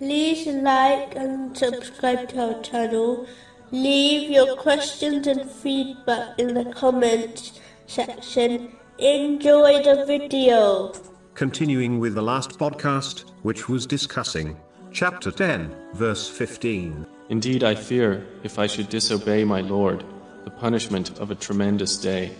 [0.00, 3.26] like and subscribe to our channel.
[3.70, 8.76] Leave your questions and feedback in the comments section.
[8.98, 10.92] Enjoy the video.
[11.34, 14.56] Continuing with the last podcast, which was discussing
[14.92, 17.06] chapter 10, verse 15.
[17.30, 20.04] Indeed, I fear, if I should disobey my Lord,
[20.44, 22.32] the punishment of a tremendous day.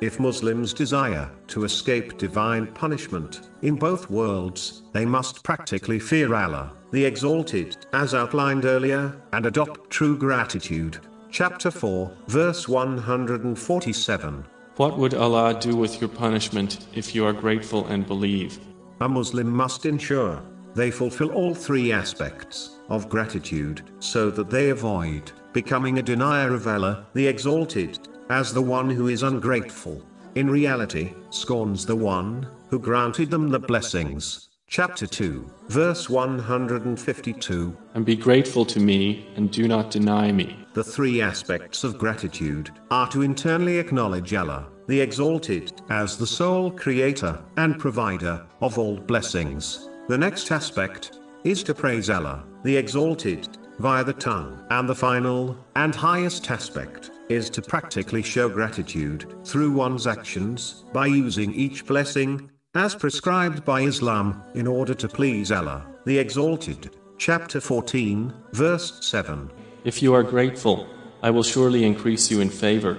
[0.00, 6.72] If Muslims desire to escape divine punishment in both worlds, they must practically fear Allah,
[6.90, 10.98] the Exalted, as outlined earlier, and adopt true gratitude.
[11.30, 14.44] Chapter 4, verse 147.
[14.76, 18.58] What would Allah do with your punishment if you are grateful and believe?
[19.00, 20.42] A Muslim must ensure
[20.74, 26.66] they fulfill all three aspects of gratitude so that they avoid becoming a denier of
[26.66, 27.98] Allah, the Exalted,
[28.30, 30.02] as the one who is ungrateful,
[30.34, 34.47] in reality, scorns the one who granted them the blessings.
[34.70, 37.76] Chapter 2, verse 152.
[37.94, 40.58] And be grateful to me, and do not deny me.
[40.74, 46.70] The three aspects of gratitude are to internally acknowledge Allah, the Exalted, as the sole
[46.70, 49.88] creator and provider of all blessings.
[50.06, 54.62] The next aspect is to praise Allah, the Exalted, via the tongue.
[54.70, 61.06] And the final and highest aspect is to practically show gratitude through one's actions by
[61.06, 66.90] using each blessing as prescribed by Islam in order to please Allah, the Exalted.
[67.16, 69.50] Chapter 14, verse 7.
[69.84, 70.86] If you are grateful,
[71.22, 72.98] I will surely increase you in favor.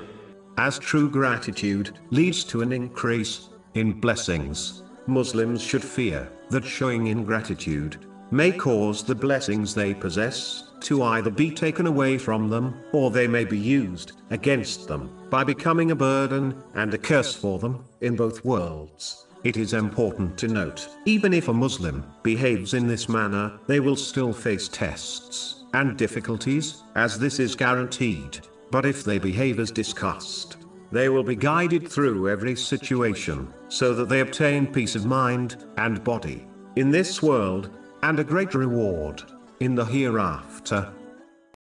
[0.58, 8.06] As true gratitude leads to an increase in blessings, Muslims should fear that showing ingratitude
[8.32, 13.28] may cause the blessings they possess to either be taken away from them, or they
[13.28, 18.16] may be used against them by becoming a burden and a curse for them in
[18.16, 19.28] both worlds.
[19.44, 23.96] It is important to note, even if a Muslim behaves in this manner, they will
[23.96, 28.40] still face tests and difficulties, as this is guaranteed.
[28.70, 30.58] But if they behave as discussed,
[30.92, 36.04] they will be guided through every situation, so that they obtain peace of mind and
[36.04, 36.46] body
[36.76, 37.70] in this world,
[38.04, 39.24] and a great reward
[39.60, 40.92] in the hereafter.